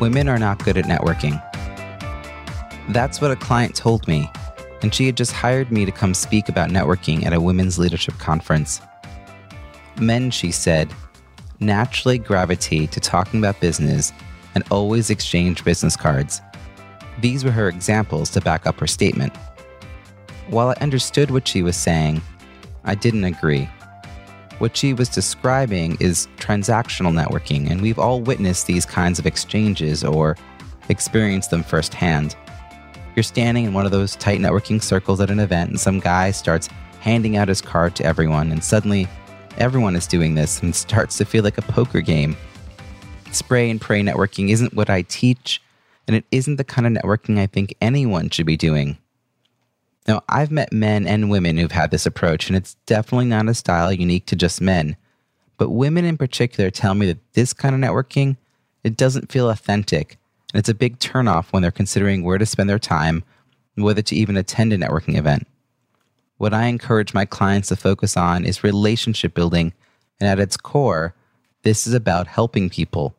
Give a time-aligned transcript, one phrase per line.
[0.00, 1.38] Women are not good at networking.
[2.88, 4.30] That's what a client told me,
[4.80, 8.18] and she had just hired me to come speak about networking at a women's leadership
[8.18, 8.80] conference.
[10.00, 10.90] Men, she said,
[11.60, 14.14] naturally gravitate to talking about business
[14.54, 16.40] and always exchange business cards.
[17.20, 19.36] These were her examples to back up her statement.
[20.48, 22.22] While I understood what she was saying,
[22.84, 23.68] I didn't agree.
[24.60, 30.04] What she was describing is transactional networking, and we've all witnessed these kinds of exchanges
[30.04, 30.36] or
[30.90, 32.36] experienced them firsthand.
[33.16, 36.30] You're standing in one of those tight networking circles at an event, and some guy
[36.30, 36.68] starts
[37.00, 39.08] handing out his card to everyone, and suddenly
[39.56, 42.36] everyone is doing this and starts to feel like a poker game.
[43.32, 45.62] Spray and pray networking isn't what I teach,
[46.06, 48.98] and it isn't the kind of networking I think anyone should be doing.
[50.08, 53.54] Now, I've met men and women who've had this approach, and it's definitely not a
[53.54, 54.96] style unique to just men.
[55.58, 58.36] But women in particular tell me that this kind of networking,
[58.82, 60.16] it doesn't feel authentic,
[60.52, 63.22] and it's a big turnoff when they're considering where to spend their time
[63.76, 65.46] and whether to even attend a networking event.
[66.38, 69.74] What I encourage my clients to focus on is relationship building,
[70.18, 71.14] and at its core,
[71.62, 73.14] this is about helping people.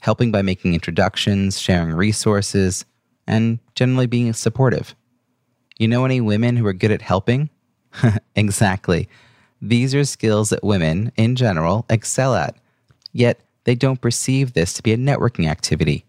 [0.00, 2.84] Helping by making introductions, sharing resources,
[3.26, 4.96] and generally being supportive.
[5.80, 7.48] You know any women who are good at helping?
[8.36, 9.08] exactly.
[9.62, 12.54] These are skills that women, in general, excel at,
[13.14, 16.04] yet they don't perceive this to be a networking activity.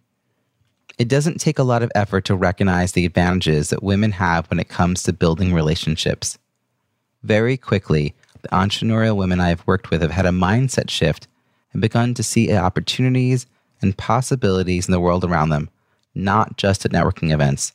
[0.97, 4.59] It doesn't take a lot of effort to recognize the advantages that women have when
[4.59, 6.37] it comes to building relationships.
[7.23, 11.29] Very quickly, the entrepreneurial women I have worked with have had a mindset shift
[11.71, 13.47] and begun to see opportunities
[13.81, 15.69] and possibilities in the world around them,
[16.13, 17.71] not just at networking events.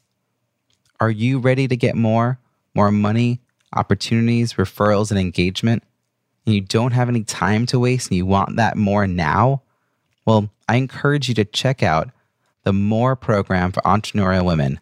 [1.01, 2.39] Are you ready to get more?
[2.75, 3.41] More money,
[3.75, 5.83] opportunities, referrals, and engagement?
[6.45, 9.63] And you don't have any time to waste and you want that more now?
[10.25, 12.11] Well, I encourage you to check out
[12.65, 14.81] the More program for entrepreneurial women.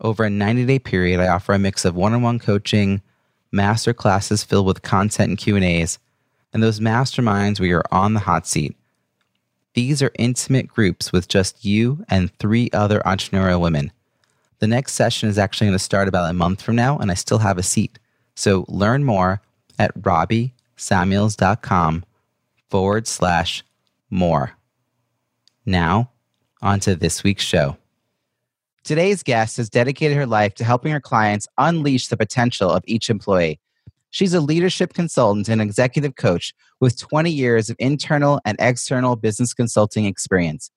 [0.00, 3.00] Over a 90 day period, I offer a mix of one on one coaching,
[3.52, 6.00] master classes filled with content and Q&As,
[6.52, 8.76] and those masterminds where you're on the hot seat.
[9.74, 13.92] These are intimate groups with just you and three other entrepreneurial women.
[14.62, 17.14] The next session is actually going to start about a month from now, and I
[17.14, 17.98] still have a seat.
[18.36, 19.42] So learn more
[19.76, 22.04] at robbiesamuels.com
[22.70, 23.64] forward slash
[24.08, 24.52] more.
[25.66, 26.12] Now,
[26.62, 27.76] on to this week's show.
[28.84, 33.10] Today's guest has dedicated her life to helping her clients unleash the potential of each
[33.10, 33.58] employee.
[34.10, 39.54] She's a leadership consultant and executive coach with 20 years of internal and external business
[39.54, 40.70] consulting experience.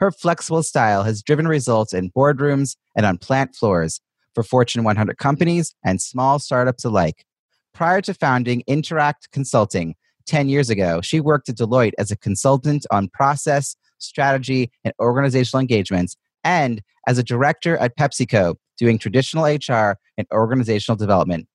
[0.00, 4.00] Her flexible style has driven results in boardrooms and on plant floors
[4.34, 7.24] for Fortune 100 companies and small startups alike.
[7.72, 9.94] Prior to founding inTerract Consulting
[10.26, 15.60] 10 years ago, she worked at Deloitte as a consultant on process, strategy, and organizational
[15.60, 21.46] engagements, and as a director at PepsiCo, doing traditional HR and organizational development.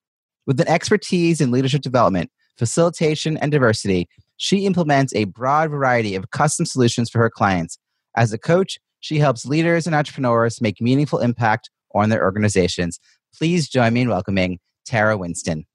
[0.45, 4.07] With an expertise in leadership development, facilitation, and diversity,
[4.37, 7.77] she implements a broad variety of custom solutions for her clients.
[8.15, 12.99] As a coach, she helps leaders and entrepreneurs make meaningful impact on their organizations.
[13.37, 15.65] Please join me in welcoming Terra Winston.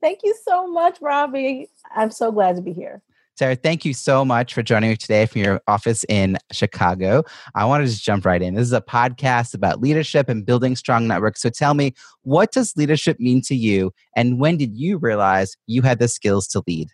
[0.00, 1.68] Thank you so much, Robbie.
[1.94, 3.02] I'm so glad to be here.
[3.36, 7.24] Tara, thank you so much for joining me today from your office in Chicago.
[7.54, 8.54] I want to just jump right in.
[8.54, 11.40] This is a podcast about leadership and building strong networks.
[11.40, 13.92] So tell me, what does leadership mean to you?
[14.14, 16.88] And when did you realize you had the skills to lead?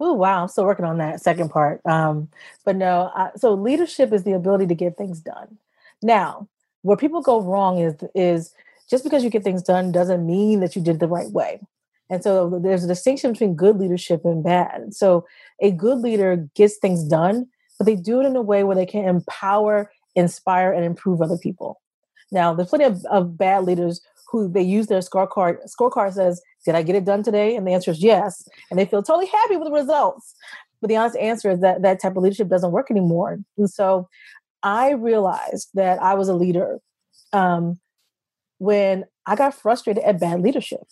[0.00, 0.42] Oh, wow.
[0.42, 1.80] I'm still working on that second part.
[1.84, 2.28] Um,
[2.64, 5.58] but no, I, so leadership is the ability to get things done.
[6.02, 6.48] Now,
[6.82, 8.54] where people go wrong is, is
[8.88, 11.60] just because you get things done doesn't mean that you did the right way.
[12.10, 14.94] And so there's a distinction between good leadership and bad.
[14.94, 15.26] So
[15.60, 18.86] a good leader gets things done, but they do it in a way where they
[18.86, 21.80] can empower, inspire, and improve other people.
[22.30, 25.58] Now, there's plenty of, of bad leaders who they use their scorecard.
[25.68, 28.84] Scorecard says, "Did I get it done today?" And the answer is yes, and they
[28.84, 30.34] feel totally happy with the results.
[30.80, 33.38] But the honest answer is that that type of leadership doesn't work anymore.
[33.56, 34.08] And so,
[34.62, 36.78] I realized that I was a leader
[37.32, 37.80] um,
[38.58, 40.86] when I got frustrated at bad leadership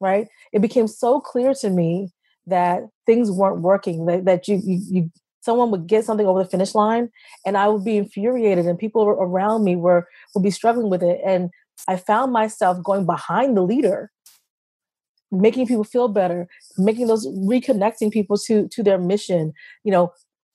[0.00, 0.28] right?
[0.52, 2.10] It became so clear to me
[2.46, 6.48] that things weren't working, that, that you, you, you someone would get something over the
[6.48, 7.08] finish line
[7.44, 11.20] and I would be infuriated and people around me were would be struggling with it.
[11.24, 11.50] And
[11.88, 14.10] I found myself going behind the leader,
[15.32, 19.52] making people feel better, making those reconnecting people to to their mission,
[19.84, 20.12] you know,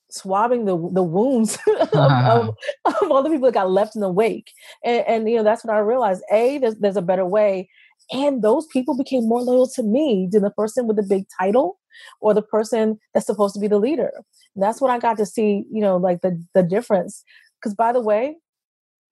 [0.09, 4.12] swabbing the the wounds of, of, of, all the people that got left in the
[4.12, 4.51] wake.
[4.83, 7.69] And, and you know, that's when I realized A, there's there's a better way.
[8.12, 11.79] And those people became more loyal to me than the person with the big title
[12.19, 14.12] or the person that's supposed to be the leader.
[14.56, 17.23] And that's when I got to see, you know, like the the difference.
[17.59, 18.38] Because by the way,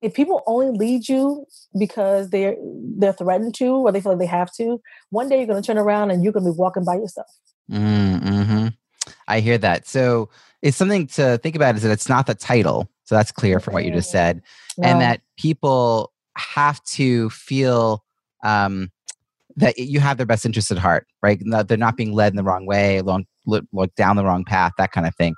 [0.01, 1.45] if people only lead you
[1.77, 2.55] because they're
[2.97, 5.65] they're threatened to or they feel like they have to, one day you're going to
[5.65, 7.27] turn around and you're going to be walking by yourself.
[7.71, 8.67] Mm-hmm.
[9.27, 9.87] I hear that.
[9.87, 10.29] So
[10.61, 12.89] it's something to think about is that it's not the title.
[13.03, 14.41] So that's clear from what you just said,
[14.77, 14.87] no.
[14.87, 18.03] and that people have to feel
[18.43, 18.91] um,
[19.55, 21.41] that you have their best interest at heart, right?
[21.67, 24.91] They're not being led in the wrong way, along look down the wrong path, that
[24.91, 25.35] kind of thing.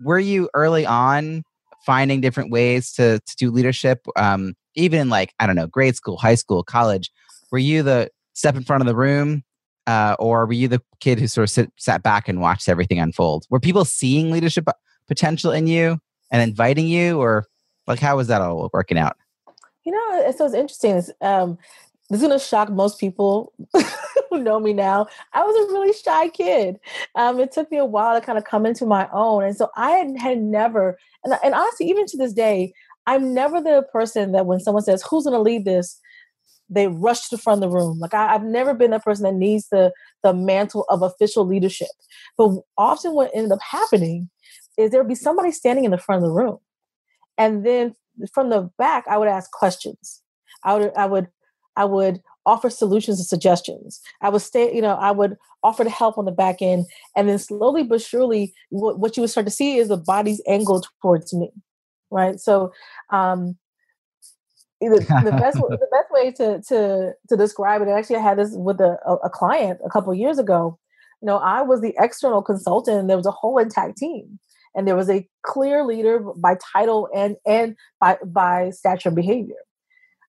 [0.00, 1.44] Were you early on
[1.84, 5.96] finding different ways to to do leadership, um, even in like I don't know, grade
[5.96, 7.10] school, high school, college?
[7.50, 9.44] Were you the step in front of the room,
[9.86, 12.98] uh, or were you the kid who sort of sit, sat back and watched everything
[12.98, 13.46] unfold?
[13.50, 14.66] Were people seeing leadership
[15.06, 15.98] potential in you
[16.32, 17.46] and inviting you, or
[17.86, 19.16] like how was that all working out?
[19.84, 21.02] You know, it's so it's interesting.
[21.20, 21.58] um,
[22.10, 23.52] this is going to shock most people
[24.36, 25.06] who know me now.
[25.32, 26.78] I was a really shy kid.
[27.14, 29.44] Um, it took me a while to kind of come into my own.
[29.44, 32.72] And so I had, had never, and, and honestly, even to this day,
[33.06, 36.00] I'm never the person that when someone says, Who's going to lead this?
[36.70, 37.98] they rush to the front of the room.
[37.98, 39.92] Like I, have never been that person that needs the
[40.22, 41.88] the mantle of official leadership.
[42.36, 44.30] But often what ended up happening
[44.78, 46.58] is there would be somebody standing in the front of the room.
[47.36, 47.94] And then
[48.32, 50.22] from the back, I would ask questions.
[50.62, 51.28] I would I would
[51.76, 54.00] I would offer solutions and suggestions.
[54.20, 56.86] I would stay, you know, I would offer to help on the back end.
[57.16, 60.42] And then slowly but surely, what, what you would start to see is the body's
[60.46, 61.50] angled towards me.
[62.10, 62.38] Right.
[62.38, 62.72] So,
[63.10, 63.56] um,
[64.88, 67.88] the, the best the best way to to to describe it.
[67.88, 70.78] Actually, I had this with a, a client a couple years ago.
[71.22, 74.38] You know, I was the external consultant, and there was a whole intact team,
[74.74, 79.56] and there was a clear leader by title and and by by stature and behavior.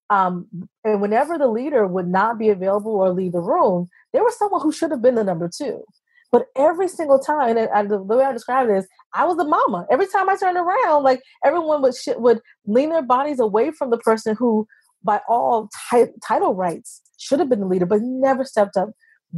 [0.10, 0.48] Um,
[0.84, 4.62] and whenever the leader would not be available or leave the room, there was someone
[4.62, 5.84] who should have been the number two.
[6.32, 9.86] But every single time, and, the, way I describe it is, I was the mama.
[9.90, 13.90] Every time I turned around, like everyone would sh- would lean their bodies away from
[13.90, 14.68] the person who,
[15.04, 18.90] by all t- title rights, should have been the leader, but never stepped up.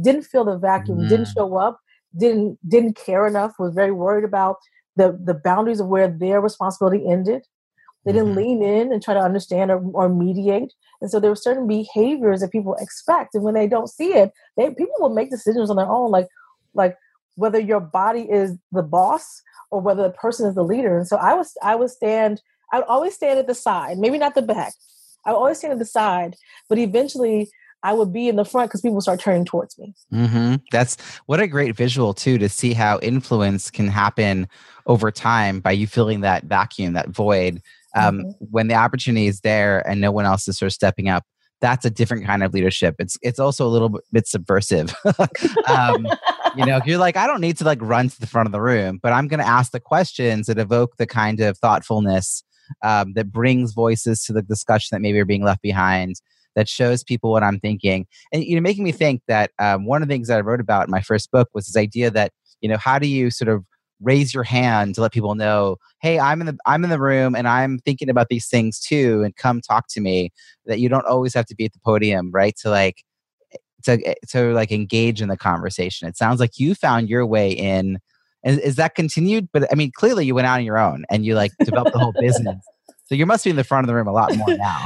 [0.02, 0.98] Didn't feel the vacuum.
[0.98, 1.08] Mm.
[1.08, 1.78] Didn't show up.
[2.18, 3.52] Didn't didn't care enough.
[3.58, 4.56] Was very worried about
[4.96, 7.46] the the boundaries of where their responsibility ended.
[8.04, 8.38] They didn't mm-hmm.
[8.38, 10.72] lean in and try to understand or, or mediate.
[11.00, 13.34] And so there were certain behaviors that people expect.
[13.34, 16.28] And when they don't see it, they people will make decisions on their own, like
[16.74, 16.96] like
[17.36, 20.98] whether your body is the boss or whether the person is the leader.
[20.98, 22.42] And so I was I would stand,
[22.72, 24.72] I would always stand at the side, maybe not the back.
[25.24, 26.36] I would always stand at the side,
[26.68, 27.50] but eventually
[27.82, 29.94] I would be in the front because people start turning towards me.
[30.12, 30.56] Mm-hmm.
[30.72, 30.96] That's
[31.26, 34.48] what a great visual too to see how influence can happen
[34.86, 37.62] over time by you filling that vacuum, that void.
[37.94, 38.30] Um, mm-hmm.
[38.50, 41.24] When the opportunity is there and no one else is sort of stepping up,
[41.60, 42.94] that's a different kind of leadership.
[42.98, 44.94] It's it's also a little bit subversive.
[45.68, 46.06] um,
[46.56, 48.60] you know, you're like, I don't need to like run to the front of the
[48.60, 52.42] room, but I'm going to ask the questions that evoke the kind of thoughtfulness
[52.82, 56.16] um, that brings voices to the discussion that maybe are being left behind.
[56.54, 60.02] That shows people what I'm thinking, and you know, making me think that um, one
[60.02, 62.32] of the things that I wrote about in my first book was this idea that
[62.60, 63.64] you know, how do you sort of
[64.00, 67.34] raise your hand to let people know hey i'm in the i'm in the room
[67.34, 70.30] and i'm thinking about these things too and come talk to me
[70.66, 73.04] that you don't always have to be at the podium right to like
[73.84, 76.08] to eh, to like engage in the conversation.
[76.08, 77.98] It sounds like you found your way in.
[78.44, 79.48] And is that continued?
[79.52, 81.98] But i mean clearly you went out on your own and you like developed the
[81.98, 82.56] whole business.
[83.06, 84.84] So you must be in the front of the room a lot more now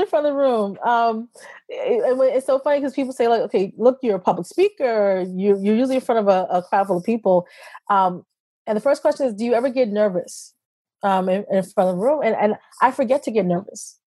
[0.00, 0.78] in front of the room.
[0.84, 1.28] Um,
[1.68, 2.02] it,
[2.34, 5.24] it's so funny because people say like, okay, look, you're a public speaker.
[5.28, 7.46] You, you're usually in front of a, a crowd full of people.
[7.90, 8.24] Um,
[8.66, 10.54] and the first question is, do you ever get nervous
[11.02, 12.20] um, in, in front of the room?
[12.22, 13.98] And, and I forget to get nervous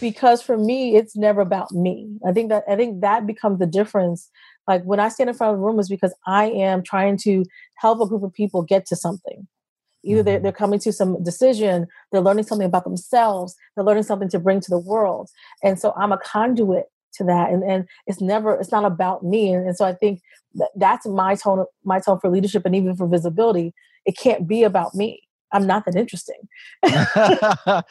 [0.00, 2.18] because for me, it's never about me.
[2.26, 4.30] I think that I think that becomes the difference.
[4.66, 7.44] Like when I stand in front of the room is because I am trying to
[7.76, 9.46] help a group of people get to something.
[10.04, 10.42] Either they're, mm-hmm.
[10.44, 14.60] they're coming to some decision, they're learning something about themselves, they're learning something to bring
[14.60, 15.30] to the world.
[15.62, 17.50] And so I'm a conduit to that.
[17.50, 19.52] And, and it's never, it's not about me.
[19.52, 20.20] And, and so I think
[20.54, 23.72] that that's my tone, my tone for leadership and even for visibility.
[24.04, 25.22] It can't be about me.
[25.52, 26.48] I'm not that interesting.
[26.84, 27.84] well,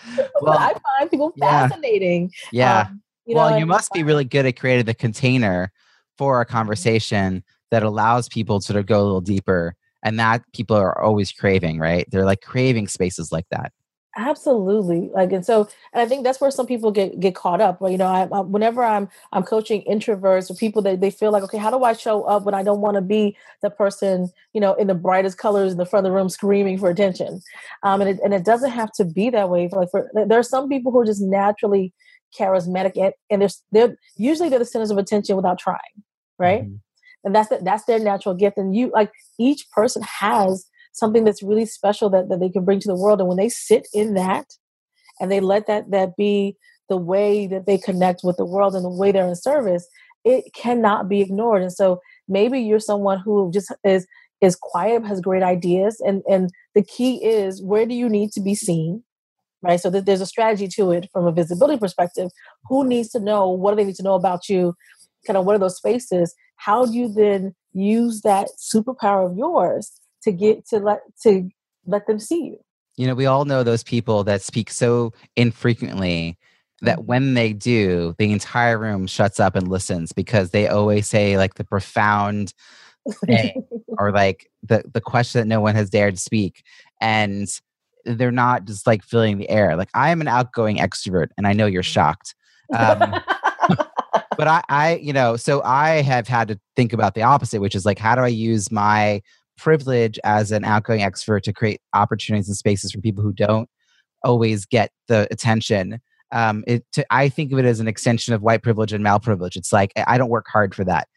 [0.45, 2.31] I find people fascinating.
[2.51, 2.81] Yeah.
[2.81, 5.71] Um, you well, know, you must be really good at creating the container
[6.17, 10.43] for a conversation that allows people to sort of go a little deeper and that
[10.53, 12.07] people are always craving right?
[12.11, 13.71] They're like craving spaces like that.
[14.15, 17.79] Absolutely like and so and i think that's where some people get get caught up
[17.79, 21.31] but you know I, I, whenever i'm i'm coaching introverts or people that they feel
[21.31, 24.29] like okay how do i show up when i don't want to be the person
[24.53, 27.41] you know in the brightest colors in the front of the room screaming for attention?
[27.81, 30.43] Um and it, and it doesn't have to be that way like for there are
[30.43, 31.91] some people who are just naturally
[32.39, 36.03] charismatic and, and they're, they're usually they're the centers of attention without trying
[36.37, 36.63] right?
[36.63, 36.75] Mm-hmm.
[37.23, 41.43] And that's the, that's their natural gift and you like each person has something that's
[41.43, 43.19] really special that, that they can bring to the world.
[43.19, 44.45] And when they sit in that
[45.19, 46.55] and they let that that be
[46.89, 49.87] the way that they connect with the world and the way they're in service,
[50.23, 51.61] it cannot be ignored.
[51.61, 54.07] And so maybe you're someone who just is
[54.41, 58.41] is quiet, has great ideas, and and the key is where do you need to
[58.41, 59.03] be seen,
[59.61, 59.79] right?
[59.79, 62.29] So that there's a strategy to it from a visibility perspective.
[62.69, 63.49] Who needs to know?
[63.49, 64.75] What do they need to know about you?
[65.25, 66.35] Kind of what are those spaces?
[66.63, 69.91] How do you then use that superpower of yours
[70.21, 71.49] to get to let to
[71.85, 72.59] let them see you?
[72.95, 76.37] You know we all know those people that speak so infrequently
[76.81, 77.05] that mm-hmm.
[77.05, 81.55] when they do the entire room shuts up and listens because they always say like
[81.55, 82.53] the profound
[83.25, 83.65] thing
[83.99, 86.63] or like the the question that no one has dared to speak.
[87.01, 87.49] And
[88.05, 89.75] they're not just like filling the air.
[89.75, 92.35] Like i am an outgoing extrovert and i know you're shocked.
[92.73, 93.21] Um,
[94.43, 97.75] but I, I you know so i have had to think about the opposite which
[97.75, 99.21] is like how do i use my
[99.57, 103.69] privilege as an outgoing expert to create opportunities and spaces for people who don't
[104.23, 105.99] always get the attention.
[106.31, 109.19] Um, it, to, I think of it as an extension of white privilege and male
[109.19, 109.55] privilege.
[109.55, 111.07] It's like I don't work hard for that,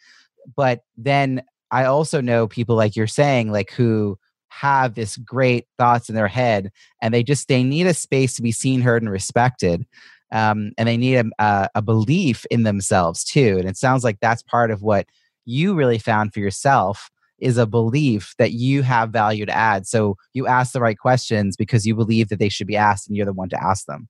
[0.57, 4.19] but then I also know people like you're saying, like who
[4.49, 8.43] have this great thoughts in their head, and they just they need a space to
[8.43, 9.87] be seen, heard, and respected.
[10.33, 13.57] Um, and they need a, a belief in themselves too.
[13.59, 15.07] And it sounds like that's part of what
[15.45, 19.87] you really found for yourself is a belief that you have value to add.
[19.87, 23.17] So you ask the right questions because you believe that they should be asked and
[23.17, 24.09] you're the one to ask them.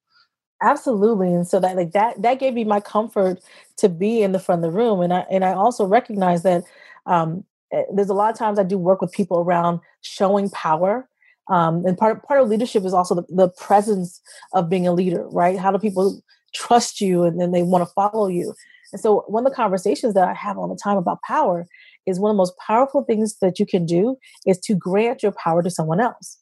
[0.63, 1.29] Absolutely.
[1.29, 3.41] And so that like that that gave me my comfort
[3.77, 5.01] to be in the front of the room.
[5.01, 6.65] And I and I also recognize that
[7.05, 11.09] um eh, there's a lot of times I do work with people around showing power.
[11.49, 14.21] Um, and part part of leadership is also the, the presence
[14.53, 15.59] of being a leader, right?
[15.59, 16.21] How do people
[16.55, 18.55] trust you and then they want to follow you?
[18.93, 21.67] And so one of the conversations that I have all the time about power
[22.07, 25.33] is one of the most powerful things that you can do is to grant your
[25.33, 26.39] power to someone else.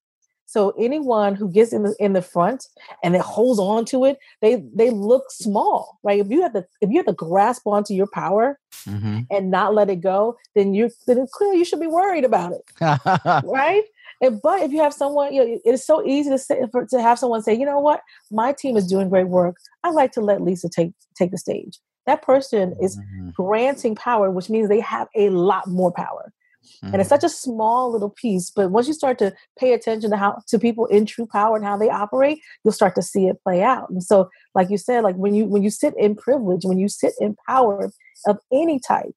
[0.47, 2.67] So anyone who gets in the in the front
[3.03, 6.21] and it holds on to it, they they look small, right?
[6.21, 9.21] If you have to if you have to grasp onto your power mm-hmm.
[9.31, 12.63] and not let it go, then you then clearly you should be worried about it,
[13.45, 13.83] right?
[14.25, 17.03] And, but if you have someone, you know, it's so easy to say for, to
[17.03, 18.01] have someone say, you know what,
[18.31, 19.57] my team is doing great work.
[19.83, 23.31] I like to let Lisa take take the stage that person is mm-hmm.
[23.31, 26.33] granting power, which means they have a lot more power.
[26.65, 26.87] Mm-hmm.
[26.87, 27.21] And it's mm-hmm.
[27.21, 30.59] such a small little piece, but once you start to pay attention to how to
[30.59, 33.91] people in true power and how they operate, you'll start to see it play out.
[33.91, 36.89] And so, like you said, like when you when you sit in privilege, when you
[36.89, 37.91] sit in power
[38.27, 39.15] of any type,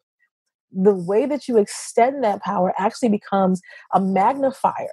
[0.71, 3.61] the way that you extend that power actually becomes
[3.93, 4.87] a magnifier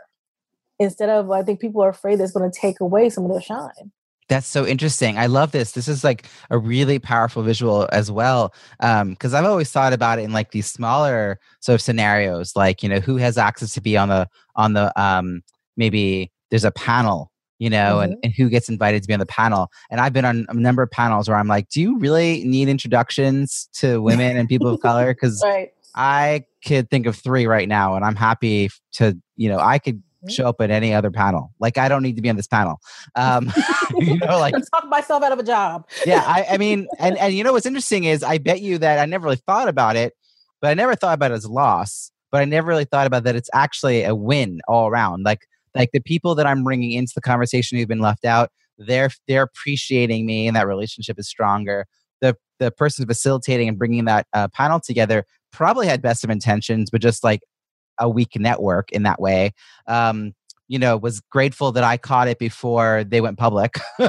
[0.78, 3.40] instead of I think people are afraid that's going to take away some of their
[3.40, 3.92] shine.
[4.28, 5.18] That's so interesting.
[5.18, 5.72] I love this.
[5.72, 8.54] This is like a really powerful visual as well.
[8.80, 12.82] Because um, I've always thought about it in like these smaller sort of scenarios, like
[12.82, 14.26] you know, who has access to be on the
[14.56, 15.42] on the um,
[15.76, 18.12] maybe there's a panel, you know, mm-hmm.
[18.12, 19.70] and, and who gets invited to be on the panel.
[19.90, 22.68] And I've been on a number of panels where I'm like, do you really need
[22.68, 25.14] introductions to women and people of color?
[25.24, 25.72] Because right.
[25.94, 30.02] I could think of three right now, and I'm happy to, you know, I could
[30.28, 31.52] show up at any other panel.
[31.60, 32.80] Like I don't need to be on this panel.
[33.14, 33.52] Um,
[33.96, 35.88] you know, like talk myself out of a job.
[36.04, 38.98] yeah, I, I mean, and and you know what's interesting is I bet you that
[38.98, 40.14] I never really thought about it,
[40.60, 42.10] but I never thought about it as a loss.
[42.30, 45.22] But I never really thought about that it's actually a win all around.
[45.22, 49.10] Like like the people that I'm bringing into the conversation who've been left out, they're
[49.28, 51.86] they're appreciating me, and that relationship is stronger.
[52.20, 56.90] The the person facilitating and bringing that uh, panel together probably had best of intentions,
[56.90, 57.40] but just like
[57.98, 59.52] a weak network in that way.
[59.86, 60.32] Um,
[60.68, 63.76] you know, was grateful that I caught it before they went public.
[64.00, 64.08] um,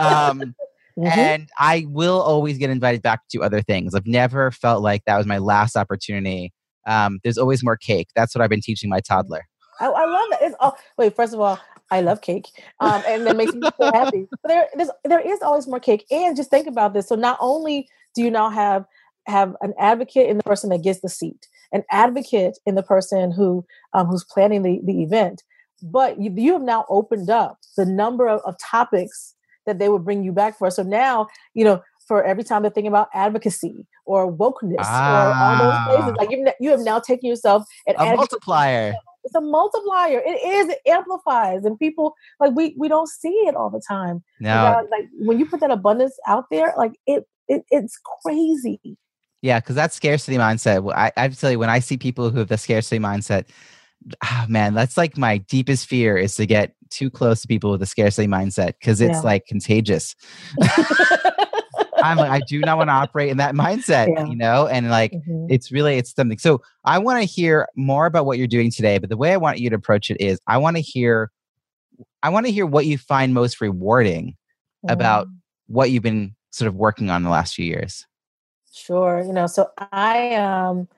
[0.00, 1.06] mm-hmm.
[1.06, 3.94] And I will always get invited back to other things.
[3.94, 6.52] I've never felt like that was my last opportunity.
[6.86, 8.08] Um, there's always more cake.
[8.16, 9.46] That's what I've been teaching my toddler.
[9.80, 10.38] I, I love it.
[10.42, 11.58] It's, oh, wait, first of all,
[11.90, 12.46] I love cake,
[12.78, 14.28] um, and that makes me so happy.
[14.42, 14.68] But there,
[15.04, 16.06] there is always more cake.
[16.10, 17.08] And just think about this.
[17.08, 18.84] So not only do you now have
[19.26, 23.32] have an advocate in the person that gets the seat, an advocate in the person
[23.32, 25.42] who um, who's planning the, the event
[25.82, 29.34] but you, you have now opened up the number of, of topics
[29.66, 32.72] that they would bring you back for so now you know for every time they're
[32.72, 35.26] thinking about advocacy or wokeness ah.
[35.26, 36.16] or all those places.
[36.18, 36.20] Ah.
[36.20, 38.94] Like you, you have now taken yourself an a multiplier.
[39.30, 40.20] It's a multiplier.
[40.24, 40.68] It is.
[40.68, 44.24] It amplifies, and people like we we don't see it all the time.
[44.40, 48.80] No, uh, like when you put that abundance out there, like it, it it's crazy.
[49.42, 50.92] Yeah, because that scarcity mindset.
[50.92, 53.48] I, I tell you, when I see people who have the scarcity mindset,
[54.24, 57.82] oh, man, that's like my deepest fear is to get too close to people with
[57.82, 59.20] a scarcity mindset because it's yeah.
[59.20, 60.16] like contagious.
[62.02, 64.26] I'm like, I do not want to operate in that mindset, yeah.
[64.26, 65.46] you know, and like mm-hmm.
[65.48, 66.38] it's really it's something.
[66.38, 69.36] So I want to hear more about what you're doing today, but the way I
[69.36, 71.30] want you to approach it is I want to hear
[72.22, 74.36] I want to hear what you find most rewarding
[74.86, 74.92] mm.
[74.92, 75.28] about
[75.66, 78.06] what you've been sort of working on the last few years.
[78.72, 79.22] Sure.
[79.24, 80.88] You know, so I um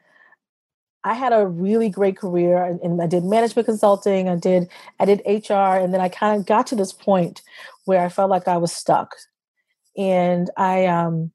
[1.04, 4.68] I had a really great career and I did management consulting, I did
[5.00, 7.42] I did HR and then I kind of got to this point
[7.84, 9.16] where I felt like I was stuck.
[9.96, 11.32] And I um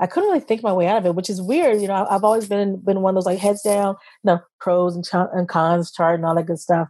[0.00, 1.80] I couldn't really think my way out of it, which is weird.
[1.80, 4.96] You know, I've always been been one of those like heads down, you know, pros
[4.96, 6.88] and, ch- and cons chart and all that good stuff.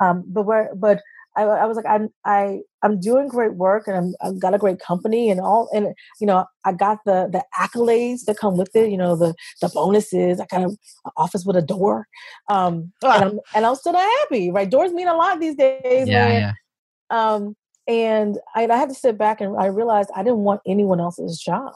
[0.00, 1.00] Um, but where, but
[1.36, 4.58] I, I was like, I'm, I, I'm doing great work and I'm, I've got a
[4.58, 8.74] great company and all, and you know, I got the the accolades that come with
[8.74, 8.90] it.
[8.90, 10.40] You know, the the bonuses.
[10.40, 10.78] I got an
[11.16, 12.06] office with a door,
[12.48, 14.50] um, and I'm and I'm still not happy.
[14.50, 16.08] Right, doors mean a lot these days.
[16.08, 16.40] Yeah, man.
[16.40, 16.52] yeah.
[17.10, 17.56] Um,
[17.88, 21.38] and I, I had to sit back and I realized I didn't want anyone else's
[21.38, 21.72] job.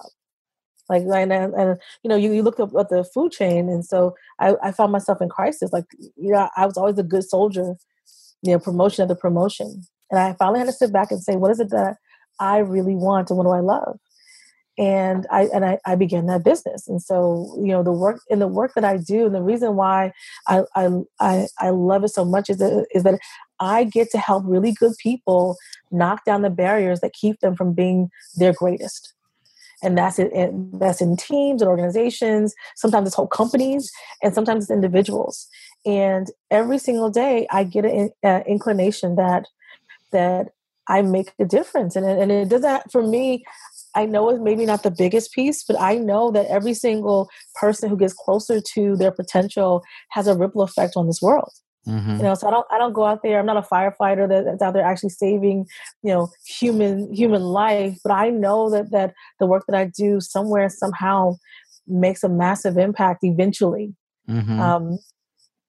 [0.88, 3.84] Like and, and, and you know you, you look up at the food chain and
[3.84, 5.84] so I, I found myself in crisis like
[6.16, 7.76] you know I was always a good soldier
[8.42, 9.82] you know, promotion of the promotion.
[10.10, 11.96] And I finally had to sit back and say, what is it that
[12.38, 13.98] I really want and what do I love?
[14.78, 16.88] And I and I, I began that business.
[16.88, 19.76] And so, you know, the work in the work that I do, and the reason
[19.76, 20.12] why
[20.48, 20.88] I I
[21.18, 23.18] I, I love it so much is that
[23.60, 25.56] I get to help really good people
[25.90, 29.12] knock down the barriers that keep them from being their greatest.
[29.82, 30.32] And that's it
[30.78, 33.90] that's in teams and organizations sometimes it's whole companies
[34.22, 35.48] and sometimes it's individuals.
[35.86, 39.46] And every single day i get an uh, inclination that
[40.12, 40.48] that
[40.88, 41.96] i make a difference.
[41.96, 43.44] And, and it doesn't for me
[43.94, 47.88] i know it's maybe not the biggest piece but i know that every single person
[47.88, 51.52] who gets closer to their potential has a ripple effect on this world
[51.86, 52.16] Mm-hmm.
[52.16, 53.38] You know, so I don't I don't go out there.
[53.38, 55.66] I'm not a firefighter that, that's out there actually saving,
[56.02, 57.98] you know, human human life.
[58.04, 61.36] But I know that that the work that I do somewhere somehow
[61.86, 63.94] makes a massive impact eventually.
[64.28, 64.60] Mm-hmm.
[64.60, 64.98] Um,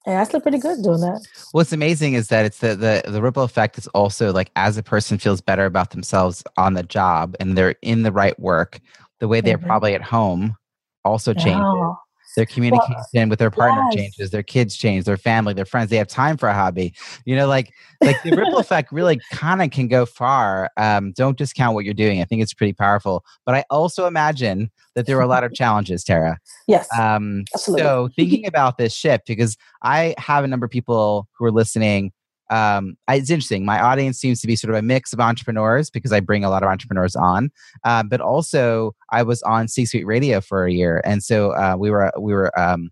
[0.06, 1.26] and I sleep pretty good doing that.
[1.54, 4.84] What's amazing is that it's the, the the ripple effect is also like as a
[4.84, 8.82] person feels better about themselves on the job and they're in the right work,
[9.20, 9.68] the way they're mm-hmm.
[9.68, 10.58] probably at home
[11.06, 11.62] also changes.
[11.64, 11.96] Oh
[12.36, 13.96] their communication well, with their partner yes.
[13.96, 16.94] changes their kids change their family their friends they have time for a hobby
[17.26, 21.38] you know like like the ripple effect really kind of can go far um, don't
[21.38, 25.16] discount what you're doing i think it's pretty powerful but i also imagine that there
[25.16, 27.84] were a lot of challenges terra yes um, absolutely.
[27.84, 32.12] so thinking about this shift because i have a number of people who are listening
[32.52, 33.66] um, it's interesting.
[33.66, 36.50] My audience seems to be sort of a mix of entrepreneurs because I bring a
[36.50, 37.50] lot of entrepreneurs on,
[37.86, 41.76] uh, but also I was on C Suite Radio for a year, and so uh,
[41.80, 42.92] we were we were um,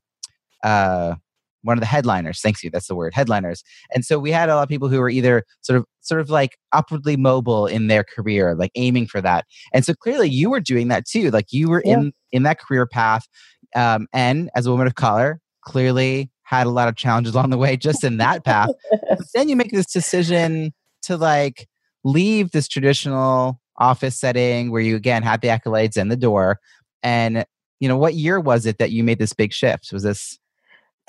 [0.63, 1.15] uh,
[1.63, 2.39] one of the headliners.
[2.41, 2.69] Thank you.
[2.69, 3.63] That's the word, headliners.
[3.93, 6.29] And so we had a lot of people who were either sort of sort of
[6.29, 9.45] like upwardly mobile in their career, like aiming for that.
[9.73, 11.31] And so clearly you were doing that too.
[11.31, 11.95] Like you were yeah.
[11.95, 13.27] in in that career path,
[13.75, 17.57] um, and as a woman of color, clearly had a lot of challenges along the
[17.59, 18.71] way just in that path.
[18.89, 21.69] but then you make this decision to like
[22.03, 26.59] leave this traditional office setting where you again had the accolades and the door.
[27.03, 27.45] And
[27.79, 29.93] you know, what year was it that you made this big shift?
[29.93, 30.39] Was this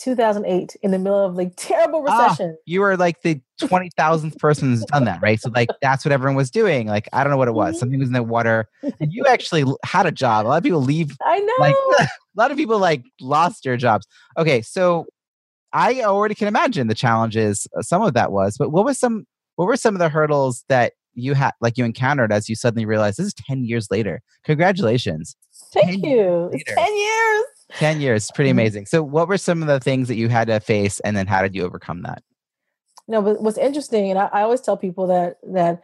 [0.01, 2.55] 2008 in the middle of like terrible ah, recession.
[2.59, 5.41] Ah, you were like the 20,000th person who's done that, right?
[5.41, 6.87] So like that's what everyone was doing.
[6.87, 7.75] Like I don't know what it was.
[7.75, 7.79] Mm-hmm.
[7.79, 8.69] Something was in the water.
[8.83, 10.47] And you actually had a job.
[10.47, 11.17] A lot of people leave.
[11.23, 11.55] I know.
[11.59, 14.07] Like a lot of people like lost their jobs.
[14.37, 15.07] Okay, so
[15.73, 19.27] I already can imagine the challenges uh, some of that was, but what was some
[19.57, 22.87] what were some of the hurdles that you had like you encountered as you suddenly
[22.87, 24.23] realized this is 10 years later.
[24.45, 25.37] Congratulations.
[25.73, 26.51] Thank you.
[26.53, 27.45] It's 10 years.
[27.73, 28.31] 10 years.
[28.35, 28.59] Pretty mm-hmm.
[28.59, 28.87] amazing.
[28.87, 31.43] So what were some of the things that you had to face and then how
[31.43, 32.23] did you overcome that?
[33.11, 35.83] No, but what's interesting, and I, I always tell people that that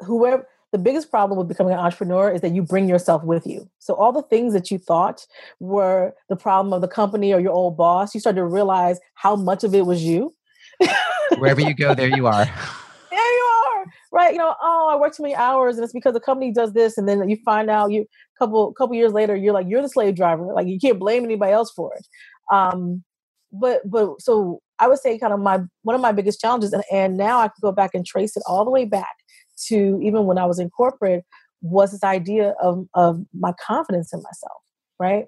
[0.00, 3.66] whoever the biggest problem with becoming an entrepreneur is that you bring yourself with you.
[3.78, 5.26] So all the things that you thought
[5.58, 9.36] were the problem of the company or your old boss, you start to realize how
[9.36, 10.34] much of it was you.
[11.38, 12.46] Wherever you go, there you are.
[13.08, 13.86] There you are.
[14.12, 14.32] Right.
[14.32, 16.98] You know, oh, I work too many hours and it's because the company does this.
[16.98, 19.88] And then you find out you a couple couple years later, you're like, you're the
[19.88, 20.44] slave driver.
[20.52, 22.06] Like you can't blame anybody else for it.
[22.52, 23.04] Um,
[23.52, 26.84] but but so I would say kind of my one of my biggest challenges, and,
[26.92, 29.14] and now I can go back and trace it all the way back
[29.68, 31.24] to even when I was in corporate
[31.62, 34.62] was this idea of of my confidence in myself,
[34.98, 35.26] right?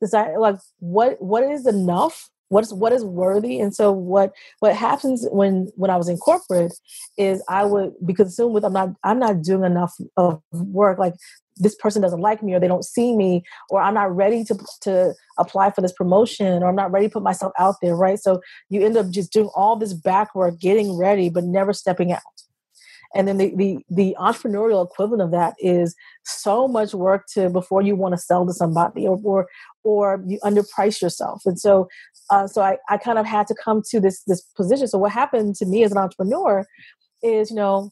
[0.00, 2.30] This like what what is enough?
[2.48, 3.58] What's what is worthy?
[3.58, 6.72] And so what what happens when when i was in corporate
[7.18, 11.14] is i would be consumed with i'm not i'm not doing enough of work like
[11.56, 14.58] this person doesn't like me or they don't see me or i'm not ready to
[14.80, 18.18] to apply for this promotion or i'm not ready to put myself out there right?
[18.18, 22.12] So you end up just doing all this back work getting ready but never stepping
[22.12, 22.20] out
[23.14, 27.82] and then the, the the entrepreneurial equivalent of that is so much work to before
[27.82, 29.46] you want to sell to somebody or or,
[29.84, 31.88] or you underprice yourself and so
[32.30, 35.12] uh, so I, I kind of had to come to this this position so what
[35.12, 36.66] happened to me as an entrepreneur
[37.22, 37.90] is you know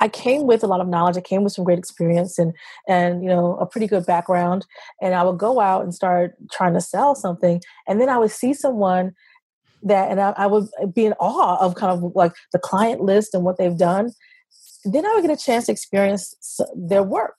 [0.00, 1.16] I came with a lot of knowledge.
[1.16, 2.52] I came with some great experience and
[2.86, 4.66] and you know a pretty good background.
[5.02, 8.30] And I would go out and start trying to sell something, and then I would
[8.30, 9.14] see someone
[9.82, 13.34] that, and I, I would be in awe of kind of like the client list
[13.34, 14.12] and what they've done.
[14.84, 17.34] Then I would get a chance to experience their work,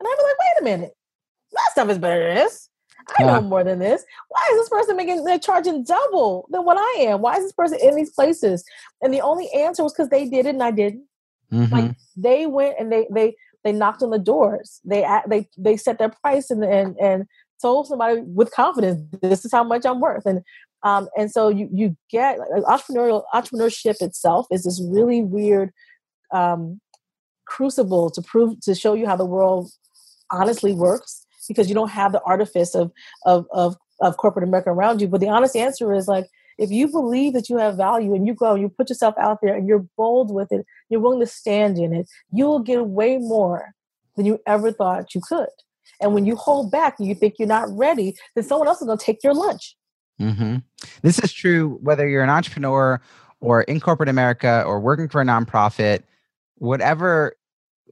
[0.00, 0.94] and I'd be like, wait a minute,
[1.52, 2.68] that stuff is better than this.
[3.18, 4.04] I know more than this.
[4.28, 7.22] Why is this person making they're charging double than what I am?
[7.22, 8.64] Why is this person in these places?
[9.00, 11.06] And the only answer was because they did it and I didn't.
[11.52, 11.74] Mm-hmm.
[11.74, 14.80] Like they went and they they they knocked on the doors.
[14.84, 17.26] They they they set their price and and and
[17.60, 20.26] told somebody with confidence, this is how much I'm worth.
[20.26, 20.42] And
[20.82, 25.72] um and so you you get like, entrepreneurial entrepreneurship itself is this really weird
[26.32, 26.80] um
[27.46, 29.70] crucible to prove to show you how the world
[30.30, 32.92] honestly works because you don't have the artifice of
[33.24, 35.08] of of of corporate America around you.
[35.08, 36.26] But the honest answer is like
[36.58, 39.54] if you believe that you have value and you go, you put yourself out there
[39.54, 43.18] and you're bold with it, you're willing to stand in it, you will get way
[43.18, 43.74] more
[44.16, 45.48] than you ever thought you could.
[46.00, 48.86] And when you hold back and you think you're not ready, then someone else is
[48.86, 49.76] going to take your lunch.
[50.20, 50.56] Mm-hmm.
[51.02, 53.00] This is true whether you're an entrepreneur
[53.40, 56.02] or in corporate America or working for a nonprofit,
[56.56, 57.34] whatever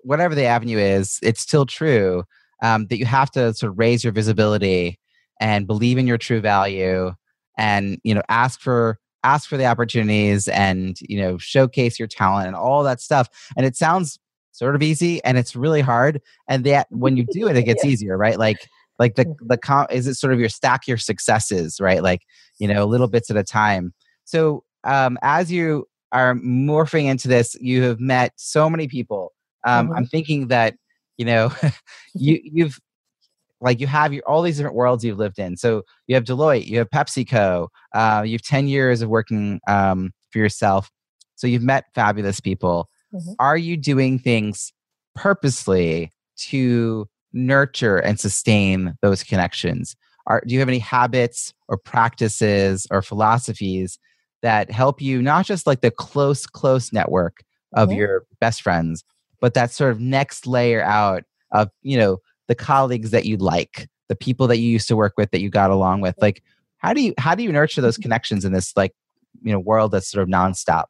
[0.02, 2.22] whatever the avenue is, it's still true
[2.62, 4.98] um, that you have to sort of raise your visibility
[5.40, 7.12] and believe in your true value
[7.58, 12.46] and you know ask for ask for the opportunities and you know showcase your talent
[12.46, 14.18] and all that stuff and it sounds
[14.52, 17.84] sort of easy and it's really hard and that when you do it it gets
[17.84, 17.90] yeah.
[17.90, 21.80] easier right like like the the com- is it sort of your stack your successes
[21.80, 22.22] right like
[22.58, 23.92] you know little bits at a time
[24.24, 29.32] so um as you are morphing into this you have met so many people
[29.64, 29.96] um mm-hmm.
[29.96, 30.74] i'm thinking that
[31.18, 31.52] you know
[32.14, 32.78] you you've
[33.60, 35.56] like you have your all these different worlds you've lived in.
[35.56, 40.12] So you have Deloitte, you have PepsiCo, uh, you have ten years of working um,
[40.30, 40.90] for yourself.
[41.36, 42.88] So you've met fabulous people.
[43.14, 43.32] Mm-hmm.
[43.38, 44.72] Are you doing things
[45.14, 46.12] purposely
[46.48, 49.94] to nurture and sustain those connections?
[50.26, 53.98] Are, do you have any habits or practices or philosophies
[54.42, 57.44] that help you not just like the close, close network
[57.74, 57.98] of mm-hmm.
[57.98, 59.04] your best friends,
[59.40, 62.18] but that sort of next layer out of you know
[62.48, 65.50] the colleagues that you like, the people that you used to work with that you
[65.50, 66.14] got along with.
[66.20, 66.42] Like,
[66.78, 68.92] how do you how do you nurture those connections in this like
[69.42, 70.84] you know world that's sort of nonstop?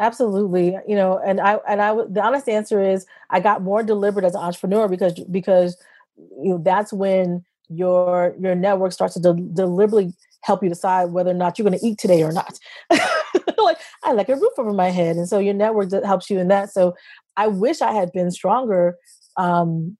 [0.00, 4.24] Absolutely, you know, and I and I the honest answer is I got more deliberate
[4.24, 5.76] as an entrepreneur because because
[6.16, 11.30] you know that's when your your network starts to de- deliberately help you decide whether
[11.30, 12.58] or not you're going to eat today or not.
[13.58, 16.48] like I like a roof over my head, and so your network helps you in
[16.48, 16.70] that.
[16.72, 16.96] So
[17.36, 18.96] I wish I had been stronger
[19.36, 19.96] um,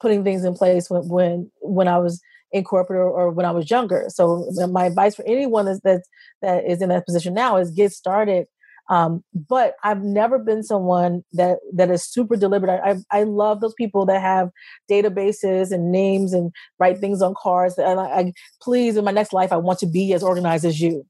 [0.00, 2.20] putting things in place when when when I was
[2.52, 4.06] in corporate or, or when I was younger.
[4.08, 6.02] So my advice for anyone that
[6.42, 8.46] that is in that position now is get started.
[8.92, 12.70] Um, but I've never been someone that that is super deliberate.
[12.70, 14.50] I, I, I love those people that have
[14.90, 17.78] databases and names and write things on cards.
[17.78, 20.78] And I, I please in my next life I want to be as organized as
[20.78, 21.06] you.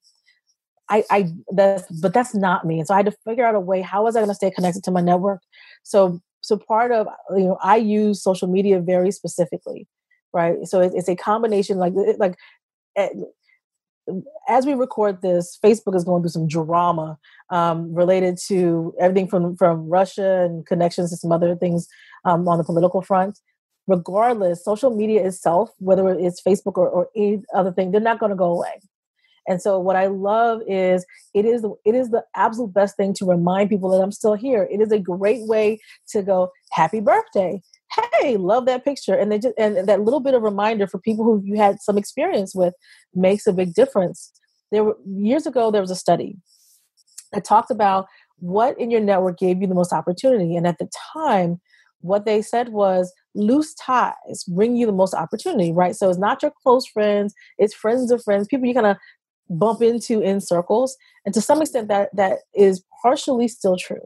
[0.89, 2.79] I, I that's but that's not me.
[2.79, 3.81] And so I had to figure out a way.
[3.83, 5.41] How was I going to stay connected to my network?
[5.83, 9.87] So so part of you know i use social media very specifically
[10.35, 12.37] right so it's a combination like like
[12.97, 13.09] eh,
[14.49, 17.19] as we record this facebook is going through some drama
[17.51, 21.89] um, related to everything from from russia and connections to some other things
[22.25, 23.39] um, on the political front
[23.87, 28.31] regardless social media itself whether it's facebook or, or any other thing they're not going
[28.31, 28.81] to go away
[29.49, 33.13] and so what I love is it is the, it is the absolute best thing
[33.15, 34.69] to remind people that I'm still here.
[34.71, 37.61] It is a great way to go happy birthday.
[37.95, 39.15] Hey, love that picture.
[39.15, 41.99] And they just and that little bit of reminder for people who you had some
[41.99, 42.75] experience with
[43.15, 44.33] makes a big difference.
[44.71, 46.37] There were years ago there was a study
[47.33, 48.07] that talked about
[48.39, 50.57] what in your network gave you the most opportunity.
[50.57, 51.61] And at the time,
[52.01, 55.95] what they said was loose ties bring you the most opportunity, right?
[55.95, 58.97] So it's not your close friends, it's friends of friends, people you kind of
[59.51, 64.01] bump into in circles and to some extent that that is partially still true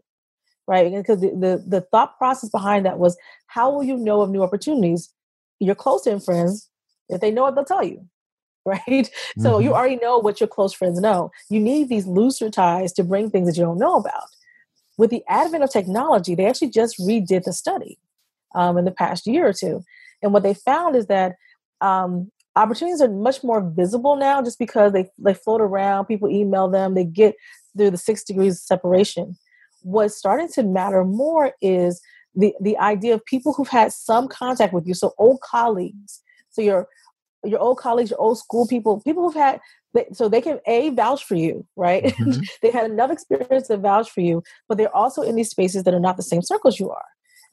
[0.66, 4.30] right because the, the, the thought process behind that was how will you know of
[4.30, 5.12] new opportunities
[5.60, 6.68] your close in friends
[7.08, 8.06] if they know it they'll tell you
[8.66, 9.08] right?
[9.38, 9.62] So mm-hmm.
[9.62, 11.30] you already know what your close friends know.
[11.48, 14.24] You need these looser ties to bring things that you don't know about.
[14.98, 17.96] With the advent of technology, they actually just redid the study
[18.56, 19.84] um, in the past year or two.
[20.20, 21.36] And what they found is that
[21.80, 26.68] um, opportunities are much more visible now just because they, they float around, people email
[26.68, 27.36] them, they get
[27.76, 29.36] through the six degrees of separation.
[29.86, 32.00] What's starting to matter more is
[32.34, 36.60] the, the idea of people who've had some contact with you, so old colleagues, so
[36.60, 36.88] your
[37.44, 39.60] your old colleagues, your old school people, people who've had
[40.12, 42.04] so they can a vouch for you, right?
[42.04, 42.40] Mm-hmm.
[42.62, 45.94] they had enough experience to vouch for you, but they're also in these spaces that
[45.94, 47.04] are not the same circles you are.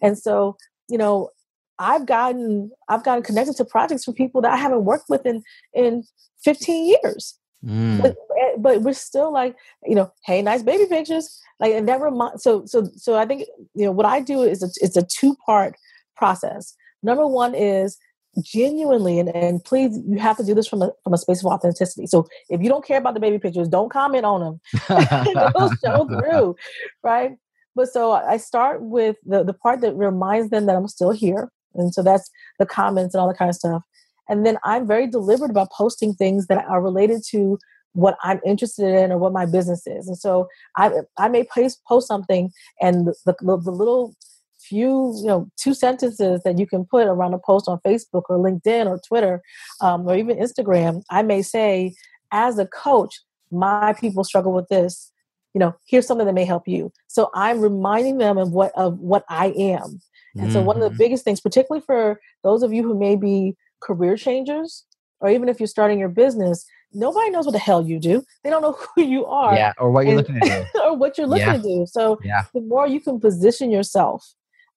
[0.02, 0.58] And so,
[0.90, 1.30] you know,
[1.78, 5.44] I've gotten I've gotten connected to projects from people that I haven't worked with in
[5.74, 6.04] in
[6.44, 7.38] 15 years.
[7.64, 8.16] Mm.
[8.58, 11.40] But, we're still like, you know, hey, nice baby pictures.
[11.60, 14.64] Like and that remind so so so I think you know what I do is
[14.64, 15.76] a, it's a two part
[16.16, 16.76] process.
[17.04, 17.98] Number one is
[18.44, 21.46] genuinely and, and please you have to do this from a from a space of
[21.46, 22.08] authenticity.
[22.08, 24.62] So if you don't care about the baby pictures don't comment on them.
[24.90, 26.56] They'll show through
[27.04, 27.32] right?
[27.76, 31.50] But so i start with the the part that reminds them that i'm still here.
[31.76, 33.84] And so that's the comments and all that kind of stuff.
[34.28, 37.60] And then i'm very deliberate about posting things that are related to
[37.94, 41.82] what i'm interested in or what my business is and so i i may post
[41.88, 42.52] post something
[42.82, 44.16] and the, the, the little
[44.64, 48.38] few, you know, two sentences that you can put around a post on Facebook or
[48.38, 49.42] LinkedIn or Twitter
[49.82, 51.94] um, or even Instagram, I may say,
[52.32, 53.20] as a coach,
[53.52, 55.12] my people struggle with this.
[55.54, 56.92] You know, here's something that may help you.
[57.08, 60.02] So I'm reminding them of what of what I am.
[60.36, 60.52] And mm-hmm.
[60.52, 60.98] so one of the mm-hmm.
[60.98, 64.86] biggest things, particularly for those of you who may be career changers,
[65.20, 68.24] or even if you're starting your business, nobody knows what the hell you do.
[68.44, 69.56] They don't know who you are.
[69.56, 70.80] Yeah, or what you're and, looking to do.
[70.84, 71.58] or what you're looking yeah.
[71.58, 71.86] to do.
[71.90, 72.44] So yeah.
[72.54, 74.26] the more you can position yourself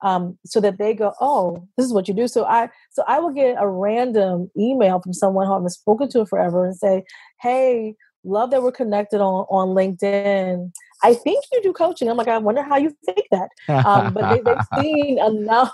[0.02, 2.28] um, so that they go, oh, this is what you do.
[2.28, 6.08] So I so I will get a random email from someone who I haven't spoken
[6.10, 7.04] to forever and say,
[7.40, 10.70] hey, love that we're connected on on LinkedIn.
[11.02, 12.08] I think you do coaching.
[12.08, 13.48] I'm like, I wonder how you think that.
[13.68, 15.72] Um, but they, have seen enough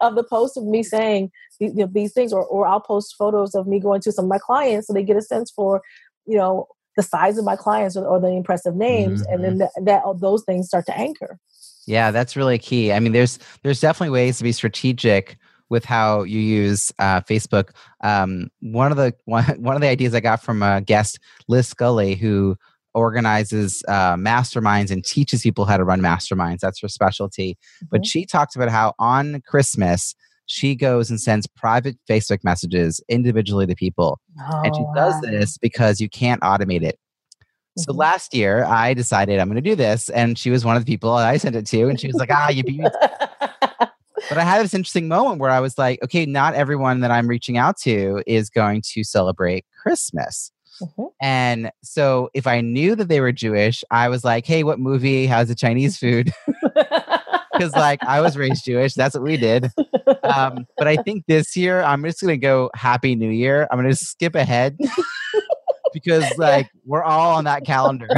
[0.00, 1.30] of the posts of me saying
[1.60, 4.26] these, you know, these things, or or I'll post photos of me going to some
[4.26, 5.82] of my clients, so they get a sense for,
[6.26, 9.32] you know, the size of my clients or, or the impressive names, mm-hmm.
[9.32, 9.84] and then mm-hmm.
[9.84, 11.38] that, that those things start to anchor.
[11.86, 12.92] Yeah, that's really key.
[12.92, 15.36] I mean, there's there's definitely ways to be strategic
[15.70, 17.70] with how you use uh, Facebook.
[18.02, 21.68] Um, one of the one, one of the ideas I got from a guest, Liz
[21.68, 22.56] Scully, who
[22.94, 26.60] organizes uh, masterminds and teaches people how to run masterminds.
[26.60, 27.52] That's her specialty.
[27.54, 27.86] Mm-hmm.
[27.90, 30.14] But she talks about how on Christmas
[30.46, 34.92] she goes and sends private Facebook messages individually to people, oh, and she wow.
[34.94, 36.98] does this because you can't automate it.
[37.76, 38.00] So mm-hmm.
[38.00, 40.90] last year, I decided I'm going to do this, and she was one of the
[40.90, 42.88] people I sent it to, and she was like, "Ah, you beat me."
[44.28, 47.26] but I had this interesting moment where I was like, "Okay, not everyone that I'm
[47.26, 51.04] reaching out to is going to celebrate Christmas." Mm-hmm.
[51.20, 55.26] And so, if I knew that they were Jewish, I was like, "Hey, what movie
[55.26, 56.32] has the Chinese food?"
[57.54, 59.70] Because like I was raised Jewish, that's what we did.
[60.24, 63.68] Um, but I think this year I'm just gonna go Happy New Year.
[63.70, 64.76] I'm gonna skip ahead
[65.92, 68.08] because like we're all on that calendar.